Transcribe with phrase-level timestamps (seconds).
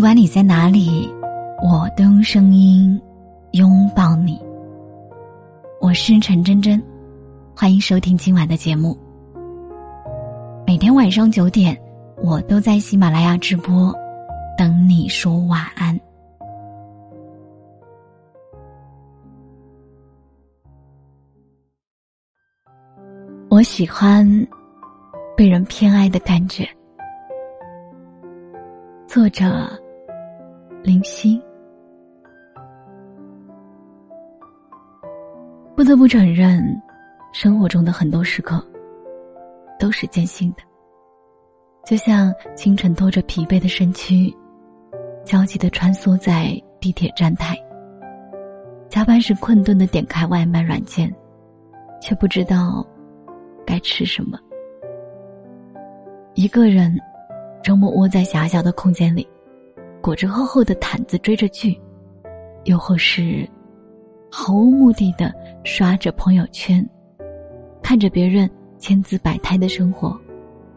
[0.00, 1.06] 不管你在哪里，
[1.62, 2.98] 我都用声音
[3.52, 4.40] 拥抱你。
[5.78, 6.82] 我是陈真真，
[7.54, 8.96] 欢迎收听今晚的节目。
[10.66, 11.78] 每天晚上九点，
[12.16, 13.94] 我都在喜马拉雅直播，
[14.56, 16.00] 等你说晚安。
[23.50, 24.26] 我喜欢
[25.36, 26.66] 被人偏爱的感觉。
[29.06, 29.68] 作者：
[30.82, 31.40] 林夕。
[35.76, 36.62] 不得不承认，
[37.32, 38.64] 生活中的很多时刻
[39.78, 40.62] 都是艰辛的。
[41.84, 44.34] 就像清晨拖着疲惫的身躯，
[45.24, 47.56] 焦急的穿梭在地铁站台，
[48.88, 51.14] 加班时困顿的点开外卖软件，
[52.00, 52.86] 却不知道
[53.66, 54.38] 该吃什么。
[56.34, 56.98] 一个人。
[57.62, 59.28] 周末窝在狭小的空间里，
[60.00, 61.78] 裹着厚厚的毯子追着剧，
[62.64, 63.48] 又或是
[64.30, 65.32] 毫无目的的
[65.64, 66.86] 刷着朋友圈，
[67.82, 70.18] 看着别人千姿百态的生活，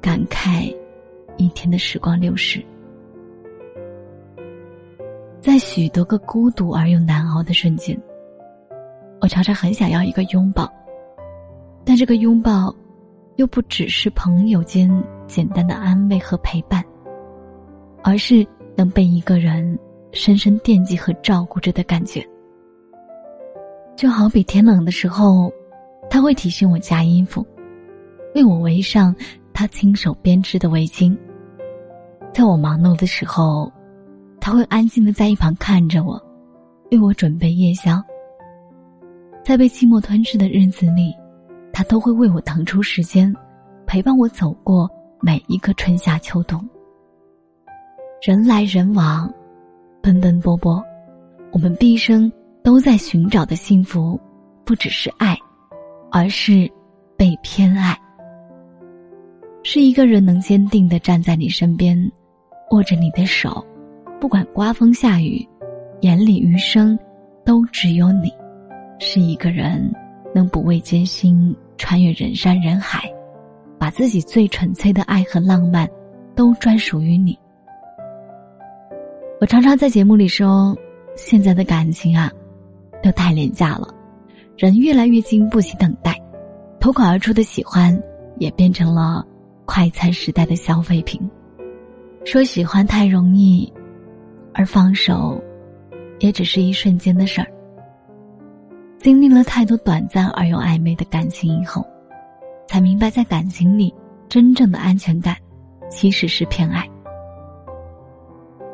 [0.00, 0.74] 感慨
[1.36, 2.64] 一天的时光流逝。
[5.40, 8.00] 在许多个孤独而又难熬的瞬间，
[9.20, 10.72] 我常常很想要一个拥抱，
[11.84, 12.74] 但这个拥抱，
[13.36, 14.90] 又不只是朋友间。
[15.26, 16.84] 简单的安慰和陪伴，
[18.02, 19.78] 而是能被一个人
[20.12, 22.26] 深深惦记和照顾着的感觉。
[23.96, 25.52] 就好比天冷的时候，
[26.10, 27.46] 他会提醒我加衣服，
[28.34, 29.14] 为我围上
[29.52, 31.16] 他亲手编织的围巾；
[32.32, 33.72] 在我忙碌的时候，
[34.40, 36.20] 他会安静的在一旁看着我，
[36.90, 38.02] 为我准备夜宵。
[39.44, 41.14] 在被寂寞吞噬的日子里，
[41.72, 43.32] 他都会为我腾出时间，
[43.86, 44.90] 陪伴我走过。
[45.20, 46.62] 每一个春夏秋冬，
[48.26, 49.30] 人来人往，
[50.00, 50.82] 奔奔波波，
[51.52, 52.32] 我们毕生
[52.62, 54.18] 都在寻找的幸福，
[54.64, 55.36] 不只是爱，
[56.10, 56.66] 而是
[57.18, 57.94] 被偏爱。
[59.62, 61.98] 是一个人能坚定的站在你身边，
[62.70, 63.62] 握着你的手，
[64.18, 65.46] 不管刮风下雨，
[66.00, 66.98] 眼里余生
[67.44, 68.32] 都只有你。
[69.00, 69.92] 是一个人
[70.34, 73.02] 能不畏艰辛，穿越人山人海。
[73.78, 75.86] 把自己最纯粹的爱和浪漫，
[76.34, 77.38] 都专属于你。
[79.44, 80.74] 我常常在节目里说，
[81.16, 82.32] 现在的感情啊，
[83.02, 83.86] 都太廉价了，
[84.56, 86.18] 人越来越经不起等待，
[86.80, 87.94] 脱口而出的喜欢
[88.38, 89.22] 也变成了
[89.66, 91.20] 快餐时代的消费品。
[92.24, 93.70] 说喜欢太容易，
[94.54, 95.38] 而放手，
[96.20, 97.46] 也只是一瞬间的事儿。
[98.98, 101.86] 经历了太多短暂而又暧昧的感情以后。
[102.66, 103.92] 才明白，在感情里，
[104.26, 105.36] 真正的安全感，
[105.90, 106.88] 其实是偏爱。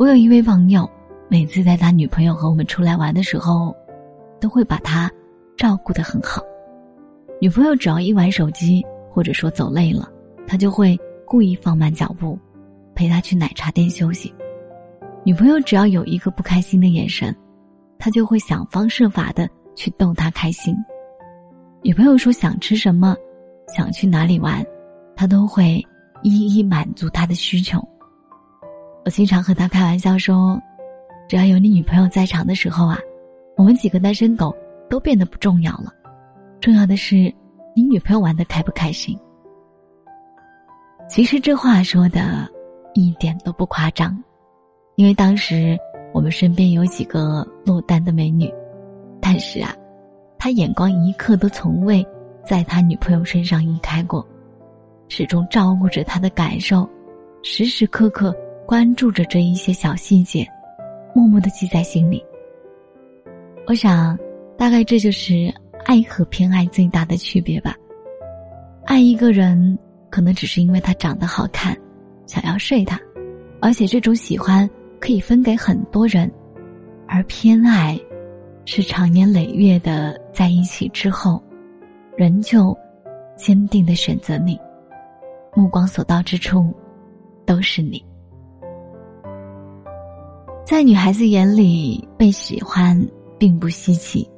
[0.00, 0.88] 我有一位朋友，
[1.28, 3.76] 每次带他女朋友和我们出来玩的时候，
[4.40, 5.12] 都会把他
[5.58, 6.40] 照顾的很好。
[7.38, 10.10] 女朋友只要一玩手机，或者说走累了，
[10.46, 12.38] 他就会故意放慢脚步，
[12.94, 14.34] 陪他去奶茶店休息。
[15.22, 17.36] 女朋友只要有一个不开心的眼神，
[17.98, 19.46] 他就会想方设法的
[19.76, 20.74] 去逗她开心。
[21.82, 23.14] 女朋友说想吃什么。
[23.68, 24.64] 想去哪里玩，
[25.14, 25.86] 他都会
[26.22, 27.86] 一一满足他的需求。
[29.10, 30.58] 经常和他开玩笑说
[31.28, 32.96] ：“只要有你女朋友在场的时候啊，
[33.56, 34.54] 我们几个单身狗
[34.88, 35.92] 都变得不重要了。
[36.60, 37.16] 重要的是
[37.74, 39.18] 你女朋友玩的开不开心。”
[41.08, 42.48] 其实这话说的
[42.94, 44.16] 一点都不夸张，
[44.94, 45.76] 因为当时
[46.14, 48.48] 我们身边有几个落单的美女，
[49.20, 49.74] 但是啊，
[50.38, 52.06] 他眼光一刻都从未。
[52.42, 54.26] 在他女朋友身上移开过，
[55.08, 56.88] 始终照顾着她的感受，
[57.42, 58.34] 时时刻刻
[58.70, 60.46] 关注着这一些小细节，
[61.12, 62.24] 默默的记在心里。
[63.66, 64.16] 我想，
[64.56, 65.52] 大概这就是
[65.86, 67.74] 爱和偏爱最大的区别吧。
[68.84, 69.76] 爱一个人，
[70.08, 71.76] 可能只是因为他长得好看，
[72.28, 72.96] 想要睡他，
[73.60, 74.70] 而且这种喜欢
[75.00, 76.30] 可以分给很多人；
[77.08, 77.98] 而偏爱，
[78.66, 81.42] 是长年累月的在一起之后。
[82.16, 82.76] 仍旧
[83.34, 84.56] 坚定的选择你，
[85.56, 86.72] 目光所到之处
[87.44, 88.00] 都是你。
[90.70, 92.96] 在女孩子眼里，被喜欢
[93.36, 94.30] 并不稀奇，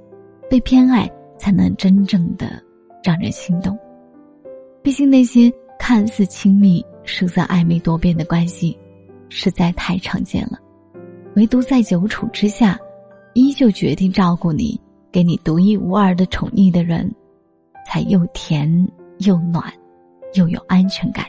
[0.48, 1.06] 被偏爱
[1.36, 2.58] 才能真正的
[3.04, 3.78] 让人心动。
[4.82, 8.74] 毕竟那些看似亲密、实则暧昧多变的关系，
[9.28, 10.58] 实在太常见了。
[11.36, 12.78] 唯独在久处之下，
[13.34, 14.80] 依旧决定照顾你、
[15.12, 17.14] 给你独一无二的宠溺的人。
[17.86, 18.66] 才又甜
[19.18, 19.70] 又暖，
[20.32, 21.26] 又有安全感。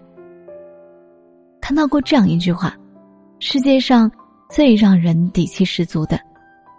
[1.60, 2.74] 看到过这样一句话：
[3.40, 4.10] 世界上
[4.54, 6.20] 最让人底气十足的，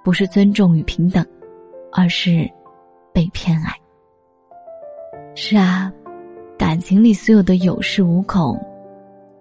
[0.04, 1.26] 不是尊重与平等，
[1.90, 2.48] 而是
[3.12, 3.74] 被偏爱。
[5.34, 5.92] 是啊，
[6.56, 8.56] 感情里所有的有恃无恐，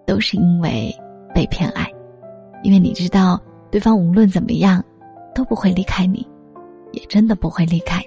[0.04, 0.92] 都是因为
[1.32, 1.88] 被偏爱，
[2.64, 3.40] 因为你知道
[3.70, 4.82] 对方无论怎么样
[5.32, 6.26] 都不会离开你，
[6.90, 8.02] 也真的不会离开。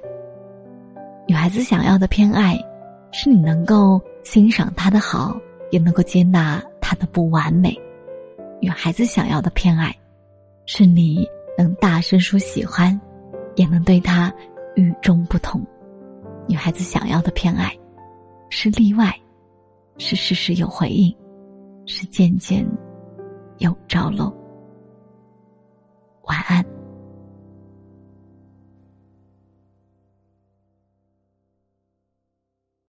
[1.26, 2.60] 女孩子想要的偏爱，
[3.14, 5.40] 是你能够欣赏她的好，
[5.72, 7.74] 也能够接纳她的不完美。
[8.60, 9.96] 女孩子想要的偏爱，
[10.68, 11.28] 是你
[11.58, 13.00] 能大声说喜欢，
[13.56, 14.32] 也能对他
[14.76, 15.66] 与众不同。
[16.48, 17.74] 女孩子想要的偏爱，
[18.50, 19.12] 是例外，
[19.98, 21.16] 是事事有回应，
[21.86, 22.68] 是渐渐
[23.60, 24.32] 有着落。
[26.24, 26.64] 晚安。